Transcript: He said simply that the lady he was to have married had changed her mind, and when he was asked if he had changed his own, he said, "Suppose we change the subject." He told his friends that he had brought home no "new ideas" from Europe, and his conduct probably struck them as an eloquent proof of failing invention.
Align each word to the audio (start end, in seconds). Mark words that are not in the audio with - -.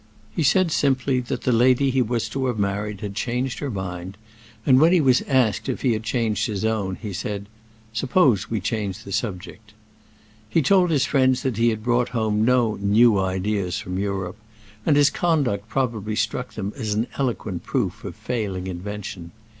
He 0.35 0.41
said 0.41 0.71
simply 0.71 1.19
that 1.19 1.41
the 1.43 1.51
lady 1.51 1.91
he 1.91 2.01
was 2.01 2.27
to 2.29 2.47
have 2.47 2.57
married 2.57 3.01
had 3.01 3.13
changed 3.13 3.59
her 3.59 3.69
mind, 3.69 4.17
and 4.65 4.79
when 4.79 4.91
he 4.93 4.99
was 4.99 5.21
asked 5.27 5.69
if 5.69 5.83
he 5.83 5.93
had 5.93 6.01
changed 6.01 6.47
his 6.47 6.65
own, 6.65 6.95
he 6.95 7.13
said, 7.13 7.45
"Suppose 7.93 8.49
we 8.49 8.59
change 8.61 9.03
the 9.03 9.11
subject." 9.11 9.73
He 10.49 10.63
told 10.63 10.89
his 10.89 11.05
friends 11.05 11.43
that 11.43 11.57
he 11.57 11.69
had 11.69 11.83
brought 11.83 12.09
home 12.09 12.43
no 12.43 12.77
"new 12.81 13.19
ideas" 13.19 13.77
from 13.77 13.99
Europe, 13.99 14.37
and 14.87 14.95
his 14.95 15.11
conduct 15.11 15.69
probably 15.69 16.15
struck 16.15 16.55
them 16.55 16.73
as 16.75 16.95
an 16.95 17.05
eloquent 17.17 17.61
proof 17.63 18.03
of 18.03 18.15
failing 18.15 18.65
invention. 18.65 19.29